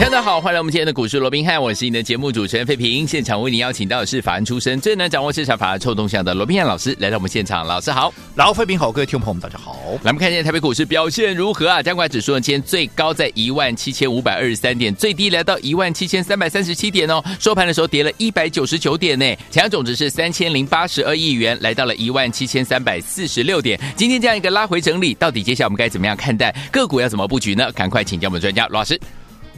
[0.00, 3.06] 大家好，欢迎来我们今天的股市罗宾汉，我是你的节目主持人费平。
[3.06, 9.76] 现场为你邀请到的是法案出身、最能掌握市场法案臭动向的罗宾汉老师来到我们现场，老师好，老费平好，各位听众朋友们大家好。
[10.02, 11.82] 来，我们看一下台北股市表现如何啊？
[11.82, 17.22] 加权指数呢，今天最高在一万七千五百二十三点，最低来到一万七千三百三十七点哦。
[17.38, 23.78] 收盘的时候跌了一百九十九点呢，成交总值是三千零八十二亿元，来到了一万七千三百四十六点。
[23.94, 27.70] 今天这样一个拉回整理，到底接下来我们该怎么样看待个股要怎么布局呢？
[27.72, 28.98] 赶快请教我们专家罗老师。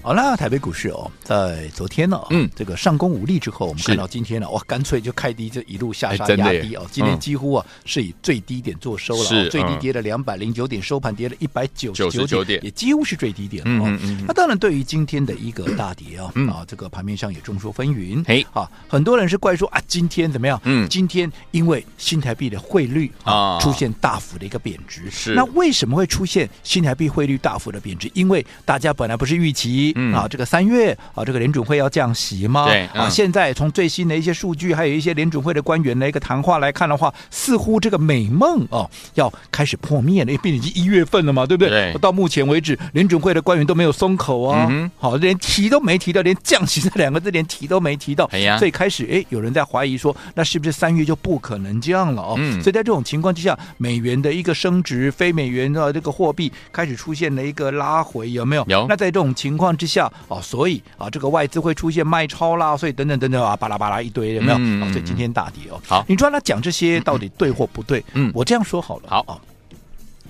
[0.02, 6.86] 好啦，台北股市哦，在昨天呢，嗯，这个上攻无力之后，我们看到今天呢，哇，干脆就开低，就一路下杀压低哦。
[6.90, 13.70] 今天几乎啊是以最低点做收了，最低跌了两百零九点，收盘跌了一百九十九点，也几乎是最低点了。
[13.86, 14.24] 嗯嗯。
[14.26, 18.24] 那当然，对于今天的一个大跌啊，啊，这个盘面上也众说纷纭。
[18.26, 20.58] 嘿，啊，很多人是怪说啊，今天怎么样？
[20.64, 25.10] 嗯，今天因为新台币的汇率啊出现大幅的一个贬值。
[25.10, 25.34] 是。
[25.34, 28.10] 那为什么会出现新台币汇率大幅的贬值？
[28.14, 29.89] 因为大家本来不是预期。
[29.96, 32.66] 嗯啊，这个三月啊，这个联准会要降息吗？
[32.66, 41.70] 对、嗯、啊，现在从最新的一些数据，还有一些联准会的官员的一个谈话来看的话，似乎这个美梦哦要开始破灭了，因为毕竟已经一月份了嘛，对不对？
[41.70, 48.24] 对到目前为止，联准会的官员都没有松口啊，嗯、好，连提都没提到，连降息这两个字连提都没提到。
[48.32, 52.34] 哎呀，所以开始哎，有人在怀疑说，那是不是三月就不可能降了哦？
[52.38, 58.64] 嗯、所以在这种情况之下，美元的一个升值，非美元的这个货币开始出现了一个拉回，有没有？
[58.68, 58.86] 有。
[58.88, 60.12] 那在这种情况之下。
[60.28, 64.58] 哦，所以啊，这个外资会出现卖超啦，所以等等等等啊，巴拉巴拉一堆，有没有？
[64.60, 65.80] 嗯、哦，所以今天大跌哦。
[65.86, 68.04] 好，你说他讲这些到底对或不对？
[68.12, 69.04] 嗯，我这样说好了。
[69.08, 69.40] 好啊，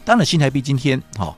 [0.04, 1.34] 当然新台币今天好、哦、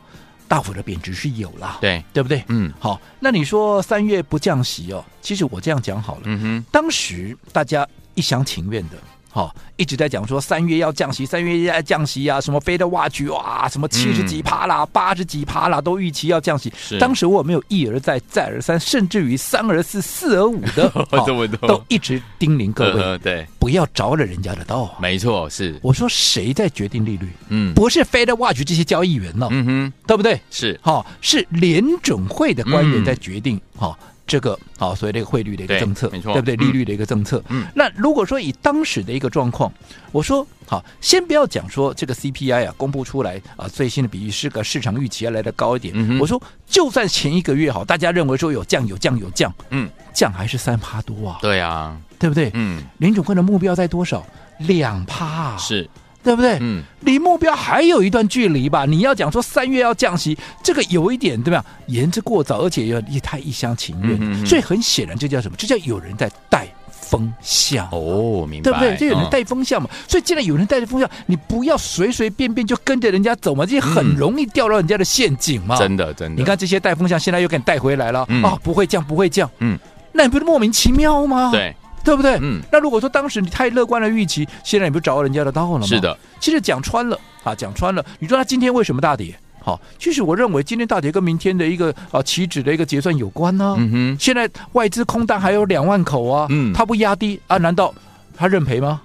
[0.47, 2.45] 大幅的贬值是有啦，对对不对？
[2.49, 6.23] 嗯，好，那你说三月不降息哦，其实我这样讲好了。
[6.25, 8.97] 嗯哼，当时大家一厢情愿的。
[9.35, 16.71] 好、哦，一直在讲说三月要降息，三月要降息啊，什么 Fed Watch 哇，什么七十几趴啦，八十、嗯、几趴啦，都预期要降息。
[16.77, 24.95] 是当时我没有一而再，再而三，甚至于三而四，四而五的， 哦、都一直叮咛各位，呵呵对，不要着了人家的道。
[25.01, 27.33] 没错，是我说谁在决定利率？
[27.49, 29.49] 嗯，不是 Fed Watch 这些交易员呢？
[29.51, 30.39] 嗯哼，对不对？
[30.51, 34.09] 是，好、哦，是联准会的官员在决定，好、嗯。
[34.33, 36.57] 哦这个好，所以这个汇率的一个政策，对，没错，对不对？
[36.57, 37.43] 利率的一个政策。
[37.51, 39.71] 嗯，那如果说以当时的一个状况，
[40.11, 45.93] 我说好，先不要讲说这个 CPI 啊，公布出来啊，最新的比喻是个市场预期要来的高一点。
[45.95, 51.39] 嗯，我说就算前一个月好，大家认为说有降有降有降，嗯，降还是三趴多啊？
[51.43, 52.51] 对啊，对不对？
[52.55, 54.27] 嗯，林总会的目标在多少？
[54.61, 55.87] 两趴啊是。
[56.23, 56.59] 对不对？
[56.61, 58.85] 嗯，离目标还有一段距离吧。
[58.85, 61.65] 你要讲说三月要降息，这个有一点对吧？
[61.87, 64.17] 言之过早，而且又也太一厢情愿。
[64.21, 65.57] 嗯嗯，所以很显然，这叫什么？
[65.59, 68.71] 这叫有人在带风向哦，明白？
[68.71, 68.97] 对不对？
[68.97, 69.89] 这有人带风向嘛。
[69.93, 75.77] 嗯、所以既然有人带着风向，你不要随随便便就跟着人家走嘛，这些很容易掉到人家的陷阱嘛。
[75.77, 76.41] 真的，真的。
[76.41, 78.59] 你看这些带风向，现在又给你带回来了啊、嗯哦！
[78.63, 79.51] 不会降，不会降。
[79.59, 79.79] 嗯，
[80.13, 81.51] 那你不是莫名其妙吗？
[81.53, 81.75] 对。
[82.05, 82.39] 对不对？
[82.41, 85.87] 嗯，那如果说当时你太乐观的预期，现在你不着人家的道了吗？
[85.87, 88.05] 是的，其实讲穿了啊，讲穿了。
[88.19, 89.35] 你说他今天为什么大跌？
[89.65, 93.77] 好，其实我认为今天大跌跟明天的一个啊期指的一个结算有关呢、啊。
[93.79, 97.59] 嗯哼，现在外资空单还有两万口啊，嗯，他不压低啊？
[97.59, 97.95] 难道
[98.37, 99.01] 他认赔吗？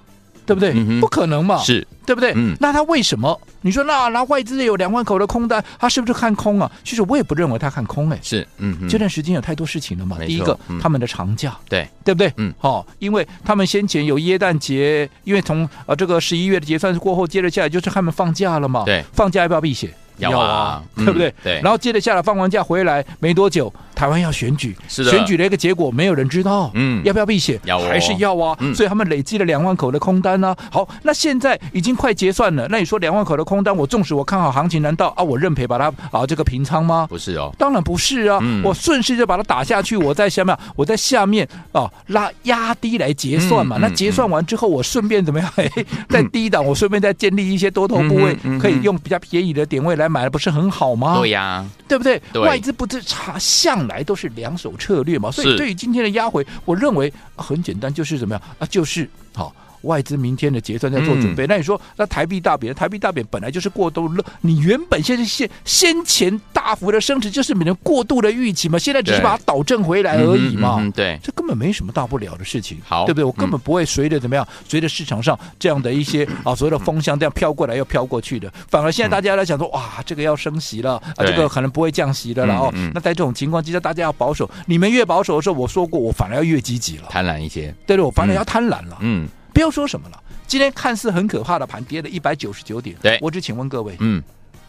[0.48, 0.72] 对不对？
[0.74, 2.32] 嗯、不可能嘛，是对不对？
[2.34, 3.38] 嗯，那他为什么？
[3.60, 6.70] 你说那那外资有两万口的空单，他是不是看空啊？
[6.82, 10.16] 其实我也不认为他看空哎，是，嗯，这段时间有太多事情了嘛。
[10.26, 12.32] 第一个，嗯、他们的长假，对对不对？
[12.38, 18.84] 嗯，好、哦，因为他们先前有耶诞节，因为从呃这个十一月的结算过后，接着下来就是他们放假了嘛。
[18.86, 19.90] 对，放假要不要避险？
[20.18, 21.32] 要啊，对不对？
[21.44, 21.60] 对。
[21.62, 25.10] 然后接着下来放完假回来没多久，台湾要选举，是的。
[25.10, 27.58] 选举的一个结果没有人知道，嗯，要不要避险？
[27.64, 28.56] 要，还是要啊？
[28.72, 30.54] 所以他们累积了两万口的空单呢。
[30.70, 37.06] 好，那现在已经快结算了，那你说两万口的空单，我纵使我看好行情，难道啊我认赔把它啊这个平仓吗？
[37.08, 43.78] 不是哦，当然不是啊，我顺势就把它打下去，我在下面，我在下面啊拉压低来结算嘛。
[43.80, 45.52] 那结算完之后，我顺便怎么样？
[46.08, 50.08] 在低档，我顺便再建立一些多头部位，可以用比较便宜的点位来。
[50.08, 51.18] 买的不是很好吗？
[51.18, 52.20] 对呀、啊，对不对？
[52.32, 58.66] 对外资不是查向来都是两手策略嘛，所以对于今天的压回，我认为很简单，就是怎么样啊？
[58.66, 59.52] 就是好，
[59.82, 61.46] 外资明天的结算在做准备。
[61.46, 64.24] 嗯、那你说，那台币大贬，台币大贬本来就是过度了。
[64.40, 68.78] 你原本现在先先前大幅的升值，就是你们过度的预期嘛。
[68.78, 70.76] 现在只是把它导正回来而已嘛。
[70.78, 73.24] 嗯嗯、对，这根本没什么大不了的事情，好，对不对？
[73.24, 78.52] 我根本不会随着怎么样，随着市场上这样的一些啊所谓的风向这样飘过来又飘过去的。
[78.68, 82.72] 反而现在大家来讲说，哇，这个要升息了啊，这个可能不会降息的了哦。
[82.94, 84.48] 那在这种情况之下，大家要保守。
[84.66, 87.74] 你们越保守的时候，我说过，我反而要越积极了，贪婪一些。
[87.86, 88.98] 对对，我反而要贪婪了。
[89.00, 89.28] 嗯，
[89.58, 90.22] 不要说什么了。
[90.46, 92.96] 今天看似很可怕的盘，跌了一百九十九点。
[93.02, 94.22] 对，我只请问各位，嗯，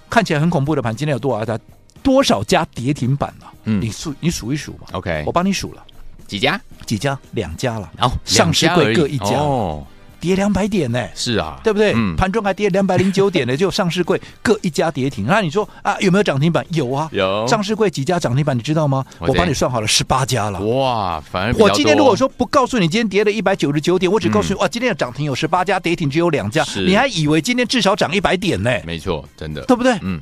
[0.09, 1.59] 看起来很恐怖的盘，今天有多少家？
[2.01, 3.53] 多少家跌停板了？
[3.65, 4.87] 嗯，你数你数一数嘛。
[4.93, 5.85] OK，我帮你数了，
[6.25, 6.59] 几家？
[6.87, 7.15] 几家？
[7.33, 7.91] 两家了。
[7.99, 9.37] 哦，上市柜各一家。
[9.37, 9.85] 哦。
[10.19, 11.07] 跌两百点呢？
[11.15, 11.93] 是啊，对不对？
[11.95, 15.25] 嗯，盘中还跌两百零九点呢， 就上市柜各一家跌停。
[15.25, 16.65] 那你说啊，有没有涨停板？
[16.71, 17.47] 有啊，有。
[17.47, 18.57] 上市柜几家涨停板？
[18.57, 19.05] 你知道吗？
[19.19, 20.59] 我帮你算好了，十八家了。
[20.59, 28.71] 哇，反而我今天如果说不告诉你今天跌了一百九十九点，我只告诉你哇，今天的涨停有十八家，跌停只有两家，你还以为今天至少涨一百点呢？
[28.85, 29.97] 没错，真的，对不对？
[30.01, 30.21] 嗯。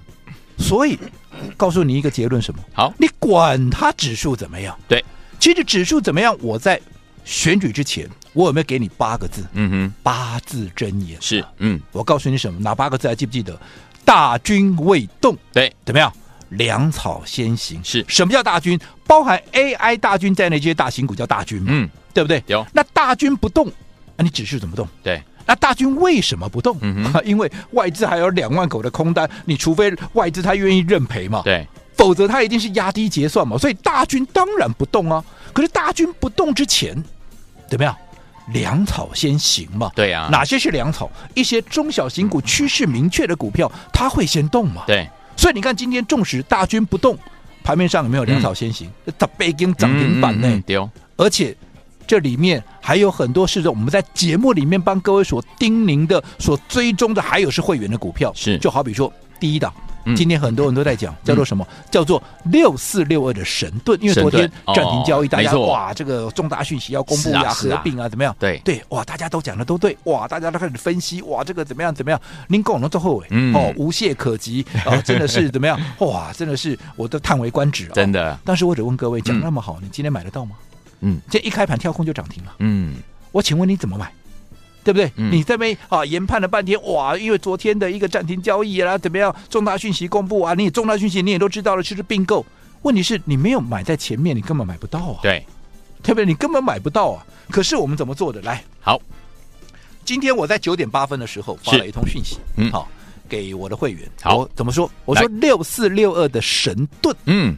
[0.60, 0.98] 所以
[1.56, 2.60] 告诉你一个结论：什么？
[2.74, 4.78] 好，你管它指数怎么样？
[4.88, 5.04] 对，
[5.40, 6.80] 其实指数怎么样，我在。
[7.30, 9.44] 选举之前，我有没有给你八个字？
[9.54, 12.60] 嗯哼，八字真言是，嗯，我告诉你什么？
[12.60, 13.60] 哪八个字还记不记得？
[14.06, 16.14] 大军未动，对，怎么样？
[16.50, 18.80] 粮草先行，是什么叫大军？
[19.08, 21.70] 包含 AI 大军在内这些大型股叫大军嘛？
[21.70, 22.44] 嗯，对不对？
[22.46, 22.64] 有。
[22.72, 23.72] 那大军不动，
[24.16, 24.88] 那你指数怎么动？
[25.02, 25.20] 对。
[25.48, 26.78] 那大军为什么不动？
[26.82, 31.42] 嗯哼， 因为外资还有两万口的空单，你除非外资他愿意认赔嘛？
[31.44, 33.58] 对，否则他一定是压低结算嘛。
[33.58, 35.26] 所以大军当然不动啊。
[35.54, 36.96] 可是大军不动之前。
[37.70, 37.94] 怎么样？
[38.54, 39.92] 粮草先行嘛。
[39.96, 40.30] 对呀、啊。
[40.30, 41.10] 哪些是粮草？
[41.34, 44.84] 一些中小型股趋势明确的股票，它会先动嘛。
[44.88, 45.08] 对。
[45.36, 47.18] 所以你看，今天纵使大军不动，
[47.64, 48.90] 盘面上有没有粮草先行？
[49.20, 50.62] 它北京涨停板呢？
[50.66, 50.78] 对。
[51.16, 51.56] 而且
[52.06, 58.32] 这里面还有很多是我们在节目里面帮各位所叮咛的、所追踪的，还有是会员的股票。
[58.36, 58.58] 是。
[58.58, 59.74] 就好比说第一档。
[60.16, 61.66] 今天很多人都在讲，叫做什么？
[61.92, 68.36] 叫做六四六二的神盾，因为昨天暂停交易，大家哇，这个重大讯息要公布呀，合并啊，怎么样？
[68.40, 72.20] 对对，哇，大家都讲的都对，哇，大家都开始分析，哇，这个怎么样怎么样？
[72.48, 75.80] 您跟我们做后尾，哦，无懈可击啊， 真的是怎么样？
[76.00, 78.38] 哇，真的是我都叹为观止啊，真的。
[78.44, 80.56] 但是我只问各位，讲那么好，你今天买得到吗？
[81.02, 82.96] 嗯，这一开盘跳空就涨停了，嗯，
[83.32, 84.12] 我请问你怎么买？
[84.88, 85.12] 对不对？
[85.18, 87.18] 嗯、你这边啊研判了半天，哇！
[87.18, 89.36] 因为昨天的一个暂停交易啊，怎么样？
[89.50, 92.46] 重大讯息公布啊，你重大讯息你也都知道了，就是并购。
[92.84, 95.20] 问题是你没有买在前面，你根本买不到啊。
[95.22, 95.46] 对，
[96.02, 96.26] 对不对？
[96.26, 97.26] 你根本买不到啊。
[97.52, 98.42] 可是我们怎么做的？
[98.44, 98.98] 来，好，
[100.06, 102.88] 今天我在九点八分的时候发了一通讯息，嗯，好，
[103.28, 104.10] 给我的会员。
[104.22, 104.90] 好，我怎么说？
[105.04, 107.58] 我说六四六二的神盾，嗯，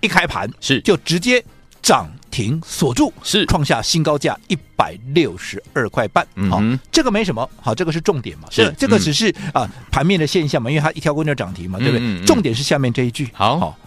[0.00, 1.44] 一开盘是就直接
[1.82, 2.08] 涨。
[2.30, 3.46] 停锁住是。
[3.46, 8.72] 创下新高价一百六十二块半，好，这个没什么，好，这个是重点嘛，是。
[8.78, 12.24] 这个只是啊盘面的现象嘛，因为它一条棍就涨停嘛，对不对？
[12.26, 13.78] 重点是下面这一句，好，好，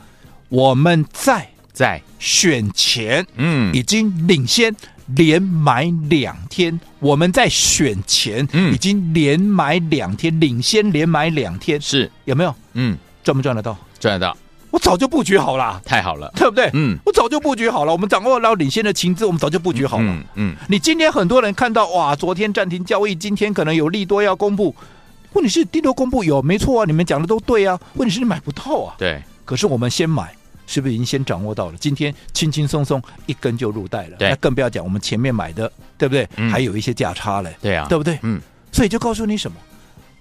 [0.49, 2.01] 我们在在。
[2.17, 4.75] 选前，嗯，已经领先
[5.15, 12.11] 连买两天，我们在选前，嗯，已经连买两天，领先连买两天，是。
[12.25, 12.53] 有没有？
[12.73, 13.77] 嗯，赚不赚得到？
[13.99, 14.37] 赚得到。
[14.71, 16.69] 我早就布局好了，太好了，对不对？
[16.73, 17.91] 嗯，我早就布局好了。
[17.91, 20.05] 我们掌握到领先的情资，我们早就布局好了。
[20.07, 24.73] 嗯嗯，你今天很多人看到哇，昨天暂停交易，今天可能有利多要公布。
[25.33, 26.85] 问题是利多公布有没错啊？
[26.85, 27.79] 你们讲的都对啊。
[27.93, 28.95] 问题是你买不到啊。
[28.97, 29.21] 对。
[29.45, 30.33] 可是我们先买，
[30.67, 31.73] 是不是已经先掌握到了？
[31.77, 34.17] 今天轻轻松松一根就入袋了。
[34.17, 34.29] 对。
[34.29, 36.27] 那更不要讲我们前面买的，对不对？
[36.49, 37.53] 还有一些价差嘞。
[37.61, 37.87] 对啊。
[37.89, 38.19] 对不对？
[38.23, 38.41] 嗯。
[38.71, 39.57] 所以就告诉你什么？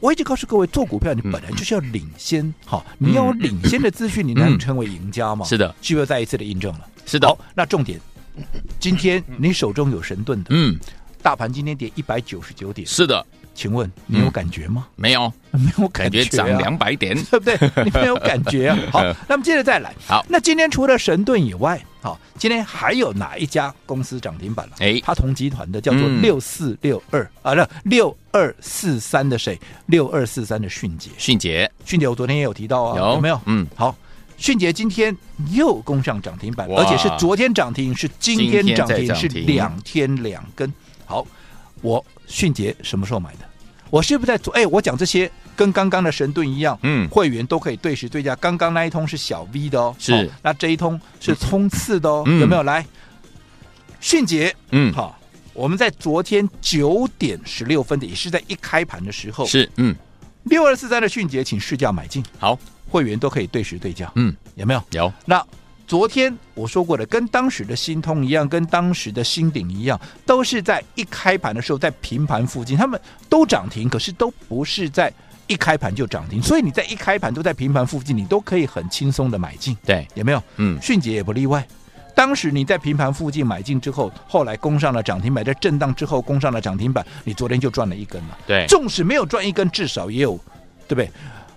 [0.00, 5.44] 我一直告诉各位，做股票你本来就是要领先，好，你要有领先的资讯，你才能成为赢家嘛。
[5.44, 6.86] 是的，是不是再一次的印证了？
[7.04, 7.28] 是的。
[7.28, 8.00] 好，那重点，
[8.78, 10.78] 今天你手中有神盾的，嗯，
[11.22, 13.24] 大盘今天跌一百九十九点，是的，
[13.60, 14.86] 请问你有感觉吗？
[14.96, 17.84] 没有，没有感觉，涨两百点，对 不对？
[17.84, 18.78] 你没有感觉啊？
[18.90, 24.76] 好，那么接着再来，好，那今天除了神盾以外，好，今天还有哪一家公司涨停板了？
[24.78, 28.16] 哎，它同集团的叫做六四六二啊，那六。
[28.32, 29.58] 二四三的谁？
[29.86, 33.40] 六二四三的迅捷，迅捷，迅捷，我昨天也有提到啊，有，有没有？
[33.46, 33.92] 嗯，好，
[34.36, 35.14] 迅捷今天
[35.50, 40.72] 又攻上涨停板，而且是昨天涨停，是今天涨停，停是两天两根。
[41.06, 41.26] 好，
[41.82, 43.49] 我迅捷什么时候买的？
[43.90, 44.54] 我是不是在做？
[44.54, 48.34] 哎，我讲这些跟刚刚的神盾一样，嗯，会员都可以对时对价。
[48.36, 52.62] 刚刚那一通是小 V 的哦，是，哦、那这一通是冲刺的哦，嗯、有没有？
[52.62, 52.86] 来，
[54.00, 55.16] 迅捷，嗯，好。
[55.52, 59.94] 我们在昨天九点十六分的，也是在一开盘的时候，是嗯，
[60.44, 62.56] 六二四三的迅捷，请试价买进，好，
[62.88, 64.82] 会员都可以对时对价，嗯，有没有？
[64.92, 65.12] 有。
[65.26, 65.44] 那
[65.90, 75.12] 昨天我说过的，跟当时的新通一样，跟当时的新鼎一样，都是在一开盘的时候在平盘附近，他们都涨停，可是都不是在
[75.48, 80.40] 一开盘就涨停，所以你在一开盘都在平盘附近，你都可以很轻松的买进，对，有没有？
[80.58, 81.66] 嗯，迅捷也不例外。
[82.14, 88.38] 当时你在平盘附近买进之后，后来攻上了涨停板，在震荡之后攻上了涨停板，你昨天就赚了一根了。
[88.46, 90.38] 对，纵使没有赚一根，至少也有，
[90.86, 91.10] 对不对？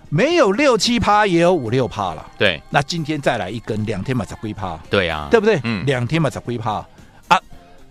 [0.08, 2.30] 没有六七趴，也有五六趴了。
[2.38, 4.78] 对，那今天再来一根，两天嘛才归趴。
[4.88, 5.58] 对呀、啊，对不对？
[5.64, 6.86] 嗯，两天嘛才归趴
[7.28, 7.40] 啊，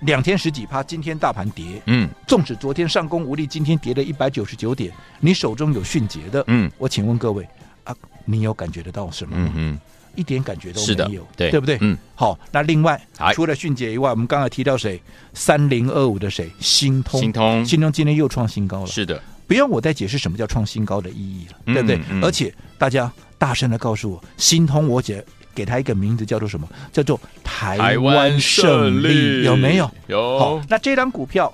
[0.01, 1.81] 两天十几趴，今天大盘跌。
[1.87, 7.45] 嗯，纵使昨天上攻无力，今天跌了一百九十九点，你手中有迅捷的，嗯，我请问各位
[7.83, 7.93] 啊，
[8.23, 9.51] 你有感觉得到什么吗？
[9.55, 9.77] 嗯，
[10.15, 11.77] 一点感觉都没有，对，对不对？
[11.81, 13.01] 嗯，好，那另外
[13.33, 15.01] 除了迅捷以外，我们刚才提到谁？
[15.33, 16.49] 三零二五的谁？
[16.59, 18.87] 新通，新通，新通今天又创新高了。
[18.87, 19.21] 是的。
[19.47, 21.99] 不用我再解释什么叫创新高的意义了，嗯、对不对？
[22.09, 25.23] 嗯、而且大家大声的告诉我，新通我姐
[25.53, 26.67] 给他一个名字叫做什么？
[26.91, 29.91] 叫做台湾胜利，有没有？
[30.07, 30.39] 有。
[30.39, 31.53] 好，那这张股票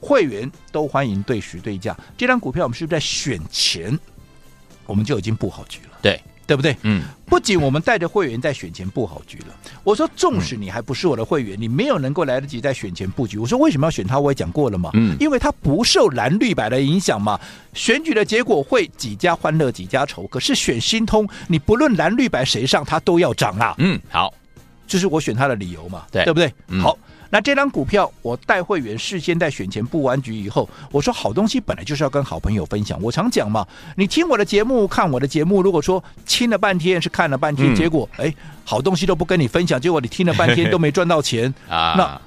[0.00, 1.96] 会员都欢迎对时对价。
[2.16, 3.98] 这张股票我们是不是在选前
[4.86, 5.98] 我们就已经布好局了？
[6.02, 6.20] 对。
[6.48, 6.74] 对不对？
[6.80, 9.54] 嗯，不仅我们带着会员在选前布好局了。
[9.84, 13.36] 我说，纵使你还不是我的会员，你没有能够来得及在选前布局。
[13.36, 14.18] 我说，为什么要选他？
[14.18, 14.88] 我也讲过了嘛。
[14.94, 17.38] 嗯，因为它不受蓝绿白的影响嘛。
[17.74, 20.26] 选举的结果会几家欢乐几家愁。
[20.28, 23.74] 可是选新通，你不论蓝绿白谁上，它都要涨啊。
[23.76, 24.32] 嗯，好，
[24.86, 26.06] 这是我选他的理由嘛。
[26.10, 26.50] 对，对不对？
[26.68, 26.96] 嗯、好。
[27.30, 32.98] 那这张股票，我带会员事先在选前布完局以后，我说好东西本来就是要跟好朋友分享。
[33.02, 33.66] 我常讲嘛，
[33.96, 42.20] 你听我的节目，看我的节目，如果说听了半天是看了半天，嗯、结果哎，好东西都不跟你分享，结果你听了半天都没赚到钱啊，那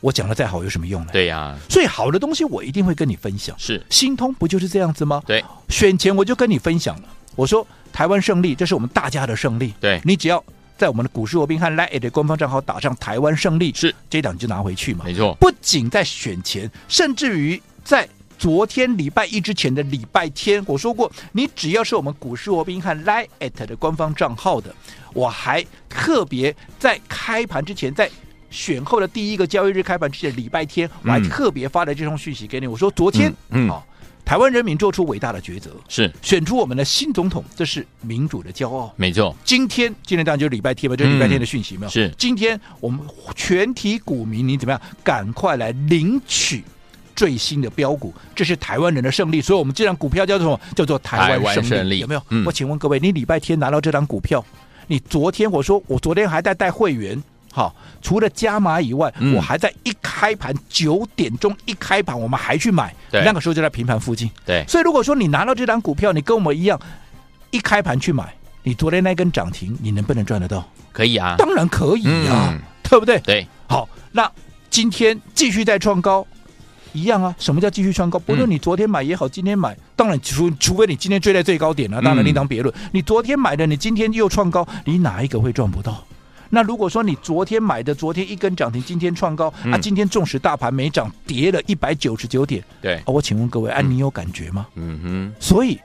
[0.00, 1.08] 我讲的再好有什么用呢？
[1.12, 3.56] 对呀、啊，所以好的东西我一定会跟你分享。
[3.58, 5.20] 是，新通不就是这样子吗？
[5.26, 9.74] 对，选前我就跟你分享了，我说台湾胜利，这是我们大家的胜利。
[9.80, 10.44] 对，你只要。
[10.78, 15.04] 在我们的股市罗宾汉 Lite 的官方账号打上台湾胜利，是这档就拿回去嘛？
[15.04, 15.36] 没错。
[15.40, 18.08] 不仅在选前，甚至于在
[18.38, 24.72] 昨天礼拜一之前的礼拜天，我说过，你只要是我们股市罗宾汉 LINE@ 的官方账号的，
[25.12, 28.08] 我还特别在开盘之前，在
[28.48, 33.68] 选后的第一个交易日开盘之前礼拜天，我还特别发了这封讯息给你，我说昨天，嗯。
[33.68, 33.82] 嗯
[34.28, 38.92] 台湾人民做出伟大的抉择，是选出我们的新总统，这是民主的骄傲。
[38.94, 41.90] 没错，今天今天当然就是礼拜天嘛，就是礼拜天的讯息没有？
[41.90, 43.00] 是今天我们
[43.34, 44.78] 全体股民，你怎么样？
[45.02, 46.62] 赶快来领取
[47.16, 49.40] 最新的标股，这是台湾人的胜利。
[49.40, 50.60] 所以，我们这张股票叫做什么？
[50.76, 52.22] 叫做台湾胜利，有没有？
[52.28, 54.44] 嗯、我请问各位，你礼拜天拿到这张股票，
[54.88, 57.18] 你昨天我说我昨天还在带会员。
[57.58, 64.30] 好，除了加码以外，嗯、我还在一开盘九点钟一开盘，我们还去买，那个时候就在平盘附近。
[64.46, 66.80] 对，所以如果说你拿到这张股票，你跟我们一样，
[67.50, 70.64] 一开盘去买，你昨天那根涨停，你能不能赚得到？
[70.92, 73.18] 可以啊，当然可以啊，嗯、对不对？
[73.22, 74.30] 对，好，那
[74.70, 76.24] 今天继续再创高，
[76.92, 77.34] 一样啊。
[77.40, 78.20] 什么叫继续创高？
[78.20, 82.72] 不论你昨天买也好，今天买，当然除除非你今天追在最高点了，当然另当别论。
[82.76, 86.04] 嗯、你昨天买的，你今天又创高，你哪一个会赚不到？
[86.50, 94.66] 那如果说你昨天买的，昨天一根涨停，今天创高，嗯、啊，今天纵使大盘没涨，跌了一百九十九点，对，啊，我请问各位，啊，你有感觉吗？
[94.74, 95.78] 嗯哼，所以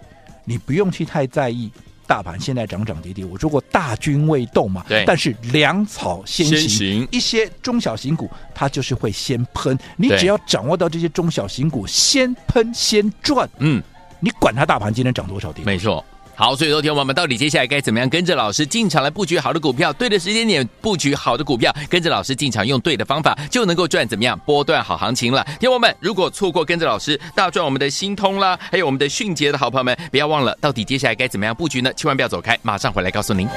[0.45, 1.71] 你不用去太在意
[2.07, 3.25] 大盘现在涨涨跌跌。
[3.25, 7.07] 我说过大军未动嘛，对，但是粮草先行，先行。
[7.11, 13.81] 一些中小型股它就是会先喷，你只要掌握到这些中小型股先喷先赚，嗯，
[14.19, 16.03] 你管它大盘今天涨多少跌，没错。
[16.35, 25.45] 好，所以说天我们到底接下来该怎么样跟着老师进场来布局好的股票，对的时间点布局好的股票，跟着老师进场用对的方法，就能够赚怎么样波段好行情了。
[25.59, 31.93] 听我们，如果错过跟着老师大赚我们的新通啦，还有我们的迅捷的好朋友们，不要忘了，到底接下来该怎么样布局呢？
[31.93, 33.47] 千万不要走开，马上回来告诉您。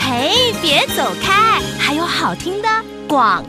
[0.00, 2.68] 嘿，别走开，还有好听的
[3.06, 3.44] 广。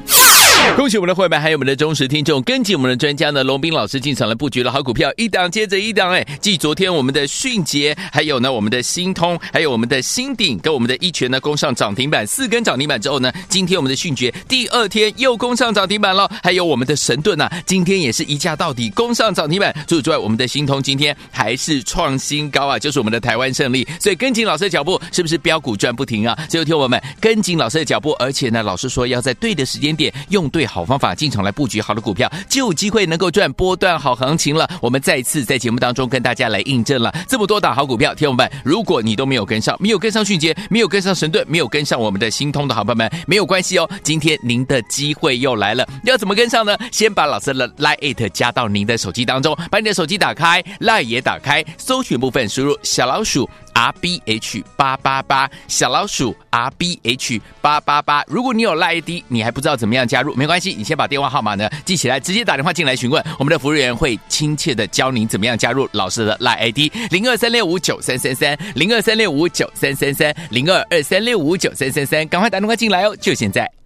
[0.77, 19.75] 恭喜我们的会员，还有我们的忠实听众，跟紧我们的专家呢，龙斌老师进场来布局了好股票，一档接着一档，哎，继昨天我们的迅捷，还有呢我们的新通，还有我们的新鼎，跟我们的一拳呢攻上涨停板，四根涨停板之后呢，今天我们的迅捷第二天又攻上涨停板了，还有我们的神盾啊，今天也是一价到底攻上涨停板。
[19.87, 23.87] 除此之外，我们的新通今天还是创新高啊，就是我们的台湾胜利。
[23.99, 26.35] 所以跟紧老师的脚步，是不是飙股赚不停啊？
[26.49, 30.61] 最后听我们跟紧老师的脚步，而且呢，老师说要在对的时间点用对。
[30.71, 34.65] 好方法进场来布局好的股票，就有机会能够赚波段好行情了。
[34.79, 43.89] 我们再次在节目当中跟大家来印证了这么多档好股票，听友们，如果你都没有跟上，没有跟上迅捷，没有跟上神盾，没有跟上我们的新通的好朋友们，没有关系哦。
[44.01, 46.77] 今天您的机会又来了，要怎么跟上呢？
[46.89, 58.23] 先把老师的 Line 加到您的手机当中，把你的手机打开，Line 也打开，搜寻部分输入小老鼠 R B H 八八八，小老鼠 R B H 八八八。
[58.27, 73.80] 如果你有 lie 你还不知道怎么样加入，没关系，你先把电话号码呢记起来，直接打电话进来询问，我们的服务员会亲切的教您怎么样加入老师的 Line ID 零二三六五九三三三零二三六五九三三三零二二三六五九三三三，赶快打电话进来哦，就现在。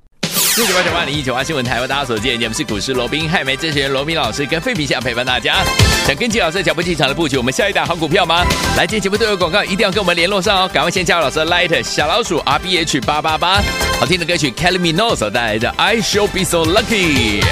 [0.55, 5.57] 四九八九八零一九八新闻台为大家所见，节目是股市罗宾汉梅证券罗宾老师跟费皮相陪伴大家。
[6.07, 8.45] 想跟紧老师脚步进场的布局，我们下一档好股票吗？
[8.77, 10.69] 来，今天节目都有广告，一定要跟我们联络上哦。
[10.73, 13.61] 赶快先加入老师的 Light 小老鼠 R B H 八八八，
[13.99, 17.43] 好听的歌曲 Calmino 所带来的 I Shall Be So Lucky。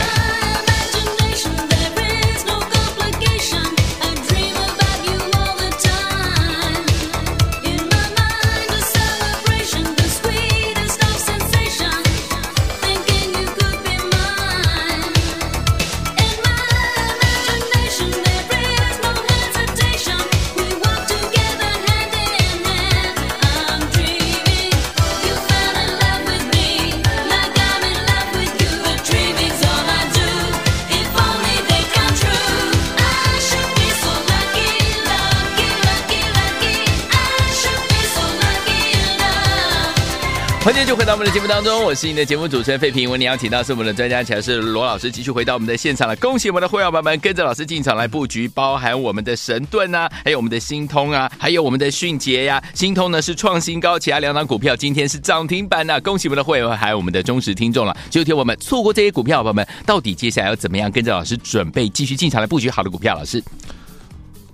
[41.13, 43.07] 到我们的节目当中，我是你的节目主持人费平。
[43.07, 46.15] 为你邀请到是我们的专家，乔是罗老师，继续回到我们的现场了。
[46.15, 52.59] 恭喜我们的会员朋友们跟着老师进场来布局，包含我们的神盾啊，还有我们的新通啊，还有我们的迅捷呀。
[52.73, 55.99] 新通呢是创新高，其他两档股票今天是涨停板呐。
[55.99, 57.95] 恭喜我们的会员，还有我们的忠实听众了。
[58.09, 63.13] 就听我们错过这些股票，朋友们到底接下来要怎么样跟着老师准备继续进场来布局好的股票？
[63.13, 63.43] 老师，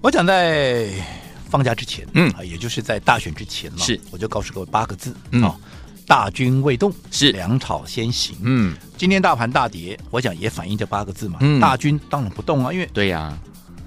[0.01, 0.89] 我讲在
[1.49, 5.41] 放假之前，嗯，也就是在大选之前嘛，是我就告诉各位八个字，嗯。
[5.41, 5.55] 哦
[6.09, 8.35] 大军未动，是粮草先行。
[8.41, 11.37] 嗯，今天大盘大跌，我想也反映这八个字嘛。
[11.41, 13.37] 嗯，大军当然不动啊，因为对呀、啊，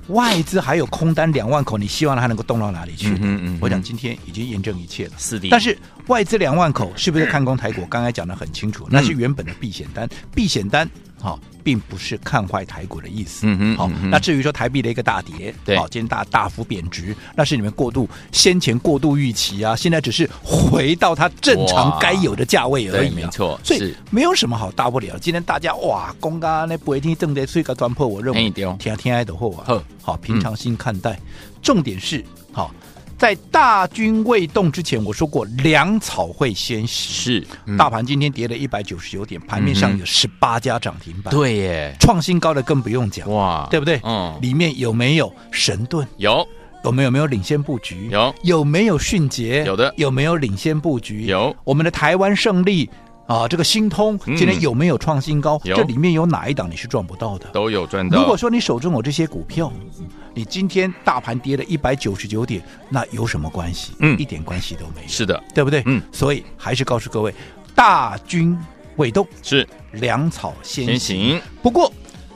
[0.07, 3.09] 外资还有空单两万口，你希望它能够动到哪里去？
[3.09, 5.15] 嗯嗯，嗯，我想今天已经验证一切了。
[5.19, 5.77] 是的，但是
[6.07, 7.85] 外资两万口是不是看空台股？
[7.87, 10.89] 刚才讲的很清楚，那是原本的避险单，避险单。
[11.23, 13.47] 好，并不是看坏台股的意思。
[13.47, 25.17] 嗯嗯，好，那至于说台币的一个大跌，对，好，今天大大幅贬值，那是你们过度先前过度预期啊，现在只是回到它正常该有的价位而已，啊，没错，所以没有什么好大不了。
[25.21, 31.21] 今天大家哇，公刚那不一定正在睡个端破，我认为天天爱的货啊，好，平常心看待，嗯，
[31.63, 32.75] 重点是好。
[33.23, 36.89] 在大军未动之前，我说过粮草会先行。
[36.89, 41.33] 是，嗯、大盘今天跌了一百九十九点，盘面上有十八家涨停板。
[41.33, 43.31] 对耶，创新高的更不用讲。
[43.31, 44.01] 哇，对不对？
[44.03, 46.05] 嗯，里面有没有神盾？
[46.17, 46.45] 有。
[46.85, 48.09] 有没有没有领先布局？
[48.11, 48.35] 有。
[48.43, 49.63] 有没有迅捷？
[49.65, 49.95] 有的。
[49.97, 51.27] 有没有领先布局？
[51.27, 51.55] 有。
[51.63, 52.91] 我们的台湾胜利
[53.33, 55.59] 啊，这个新通今天有没有创新高？
[55.65, 55.75] 有。
[55.77, 57.47] 这里面有哪一档你是赚不到的？
[57.53, 58.19] 都有赚到。
[58.19, 59.73] 如果说你手中有这些股票。
[60.35, 63.93] 你今天大盘跌了一百九十九点，那有什么关系？
[63.99, 65.07] 嗯，一点关系都没有。
[65.07, 65.83] 是的，对不对？
[65.85, 67.35] 嗯，所以还是告诉各位，
[67.75, 68.59] 大军
[68.97, 70.99] 未动，是粮草先行。
[70.99, 71.43] 先行。
[71.61, 71.93] 不过，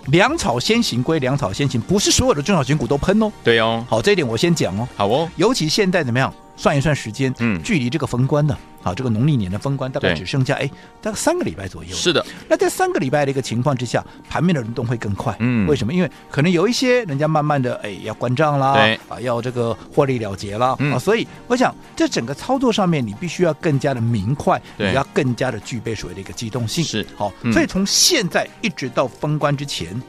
[0.09, 3.33] 粮草先行归粮草先行，不是所有的中小型股都喷哦。
[3.43, 4.87] 对哦，好，这一点我先讲哦。
[4.95, 6.31] 好哦，尤其现在怎么样？
[6.57, 10.67] 算一算时间，嗯，距离这个封关呢，啊，这个农历年的封关大概只剩下哎，
[11.03, 11.95] 大概三个礼拜左右。
[11.95, 15.37] 是的，那在三个礼拜的一个情况之下，盘面的轮动会更快。
[15.39, 15.93] 嗯，为什么？
[15.93, 26.83] 因为可能有一些人家慢慢的哎要关账啦，对啊，要这个获利了结啦，嗯、啊，所以我想这整个操作上面，你必须要更加的明快，对，你要更加的具备所谓的一个机动性。
[26.83, 30.01] 是，好、嗯，所以从现在一直到封关之前，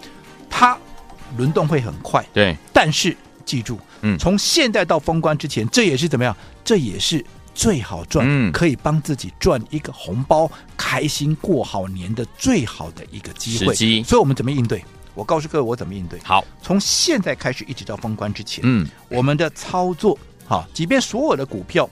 [0.50, 0.78] 它
[1.38, 2.26] 轮动会很快。
[2.34, 3.16] 对，但是。
[3.48, 6.36] 记住，嗯，从现在到封关之前，这也是怎么样？
[6.66, 13.74] 这也是最好赚，嗯，可以帮自己赚一个红包，开心过好年的最好的一个机会。
[13.74, 14.84] 所以，我们怎么应对？
[15.16, 16.20] 我告诉各位，我怎么应对。
[16.24, 21.90] 好，从现在开始一直到封关之前，嗯，我们的操作，好，即便所有的股票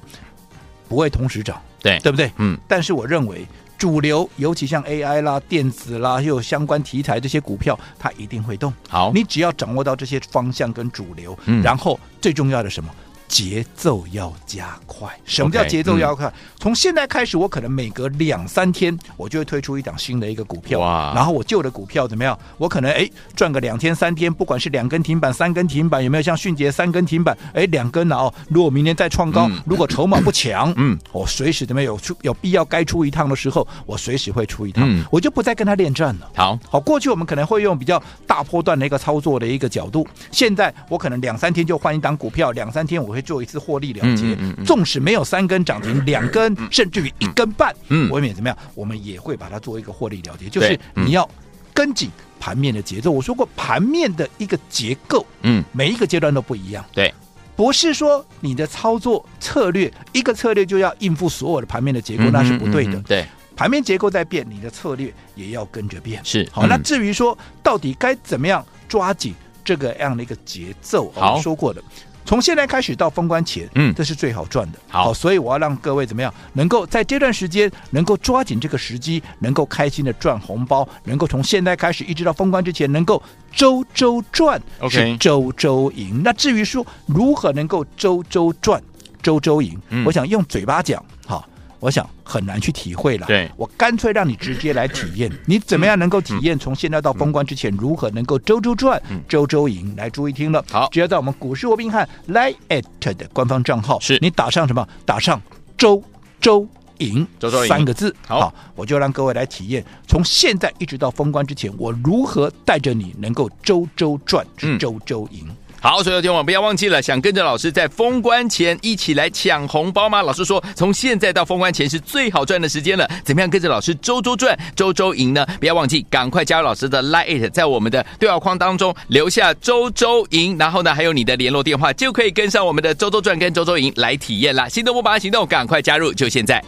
[0.90, 2.30] 不会同时涨，对，对不对？
[2.38, 3.48] 嗯，但是我认为。
[3.78, 8.74] 主流，尤其像 AI 啦、电子啦，又有相关题材这些股票，它一定会动。
[8.88, 12.90] 好，你只要掌握到这些方向跟主流，嗯，然后最重要的什么？
[13.28, 15.10] 节奏要加快。
[15.26, 20.80] 什么叫节奏要快？Okay, 嗯、从现在开始，我可能每隔两三天，我就会推出一档新的一个股票。
[20.80, 21.14] 哇！
[21.16, 22.38] 然后我旧的股票怎么样？
[22.58, 27.38] 我可能哎赚个两天三天，不管是两根停板、三根停板，有没有像迅捷三根停板？
[27.54, 28.34] 哎，两根了哦。
[28.50, 34.84] 如果明天再创高，嗯、如果筹码不强，嗯，我随时怎么有出有必要该出一趟的时候，我随时会出一趟。
[34.88, 36.30] 嗯、我就不再跟他恋战了。
[36.36, 44.38] 好好，过去我们可能会用比较大波段的一个操作的一个角度，现在我可能两三天就换一档股票，两三天我会做一次获利了结。
[44.64, 48.58] 纵使没有三根涨停，两根、嗯、甚至于一根半，嗯，我们也怎么样？
[48.76, 50.48] 我们也会把它做一个获利了结。
[50.48, 51.30] 就是你要
[51.74, 52.10] 跟紧
[52.40, 53.12] 盘面的节奏。
[53.12, 56.86] 我说过，盘面的一个结构，嗯，每一个阶段都不一样。
[56.94, 57.14] 对，
[57.56, 63.00] 不是说你的操作策略一个策略就要应付所有的盘面的结构，嗯、那是不对的。
[63.02, 66.22] 对，盘面结构在变，你的策略也要跟着变。
[66.24, 69.34] 是好，嗯、那至于说到底该怎么样抓紧
[69.64, 71.84] 这个样的一个节奏，我们说过的。
[72.26, 74.80] 从现在开始到封关前，嗯，这是最好赚的。
[74.88, 86.22] 好，所以我要让各位怎么样，能够在这段时间能够抓紧这个时机，能够开心的赚红包，能够从现在开始一直到封关之前，能够周周赚，OK，是周周赢。
[86.24, 88.82] 那至于说如何能够周周赚、
[89.22, 91.48] 周周赢，嗯，我想用嘴巴讲，好。
[91.80, 96.58] 我想很难去体会了，对，我干脆让你直接来体验， 你怎么样能够体验？
[96.58, 99.94] 从现在到封关之前，如何能够周周赚、周周赢？
[99.96, 104.18] 来，注意听了，好，只要在我们股市罗宾汉 Line@ 的官方账号，是。
[104.22, 104.88] 你打上什么？
[105.06, 105.42] 打上
[105.78, 106.02] 周
[106.40, 106.68] 周
[107.00, 107.68] 赢，周周赢。
[107.68, 114.46] 三个字，好，好，我就让各位来体验，从现在一直到封关之前，我如何带着你能够周周赚、
[114.80, 115.48] 周周赢。
[115.82, 120.24] 好，所有听众不要忘记了，想跟着老师在封关前一起来抢红包吗？
[120.24, 123.08] 老师说，从现在到封关前是最好赚的时间了。
[123.24, 125.46] 怎么样跟着老师周周赚、周周赢呢？
[125.60, 134.68] 不要忘记，赶快加入老师的 Line，在我们的对话框当中留下周周赢，然后呢，还有你的联络电话，就可以跟上我们的周周赚跟周周赢来体验啦。
[134.68, 136.64] 心动不马上行动，赶快加入，就现在！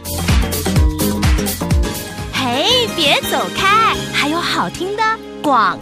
[2.32, 5.02] 嘿，别走开，还有好听的
[5.48, 5.78] 广。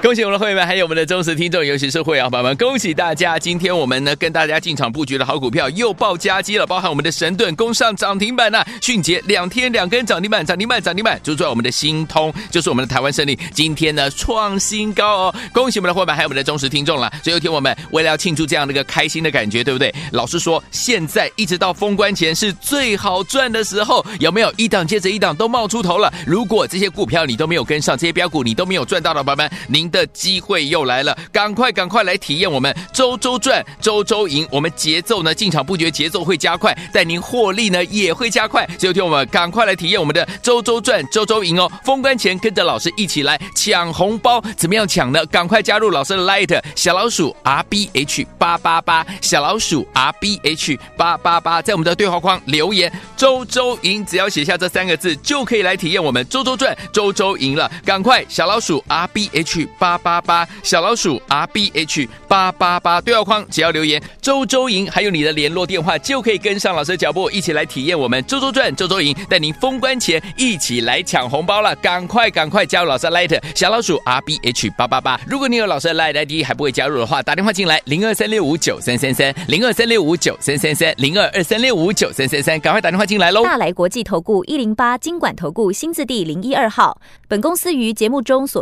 [0.00, 3.38] 恭喜我们的会员们，还有我们的忠实听众，尤其是会员朋友们，恭喜大家！
[3.38, 15.34] 今天我们呢跟大家进场布局的好股票又爆佳绩了，包含我们的神盾攻上涨停板呐，迅捷两天两根涨停板，涨停板涨停板，就在我们的新通，就是我们的台湾胜利，今天呢创新高哦！
[15.52, 17.12] 恭喜我们的会员，还有我们的忠实听众了。
[17.22, 19.92] 最后听我们为了要庆祝这样的一个开心的感觉，对不对？
[20.12, 26.12] 老师说，现在一直到封关前是最好赚的时候，有没有一档接着一档都冒出头了？
[26.26, 29.50] 如果这些股票你都没有跟上，这些标股你都没有赚到的，朋友们。
[29.68, 34.46] 您的机会又来了，赶快赶快来体验我们周周赚、周周赢。
[34.50, 38.68] 我们节奏呢，进场布局节奏会加快，带您获利呢也会加快。
[38.78, 41.72] 所以，听我们赶快来体验我们的周周赚、周周赢哦！
[41.82, 45.24] 封关前跟着老师一起来抢红包，怎么样抢呢？
[45.26, 57.70] 赶快加入老师的 Light 小老鼠 R B H 八八八，小老鼠 R B H 八八八，在我们的对话框留言“周周赢”，只要写下这三个字，就可以来体验我们周周赚、周周赢了。
[57.86, 59.68] 赶快小老鼠 R B H。
[59.78, 71.74] 八八八小老鼠 R B H 八八八对话框，只要留言周周赢，还有你的联络电话，就可以跟上老师的脚步，一起来体验我们周周赚、周周赢，带您封关前一起来抢红包了。
[71.76, 75.20] 赶快赶快加入老师的 Light 小老鼠 R B H 八八八。
[75.26, 83.42] 如果你有老师的 Light ID 还不会加入的话，打电话进来零二三六五九三三三零二三六五九三三三零二二三六五九三三三，赶快打电话进来喽。
[83.42, 88.61] 大来国际投顾一零八金管投顾新字第零一二号，本公司于节目中所